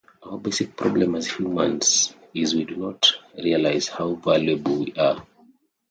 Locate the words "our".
0.23-0.39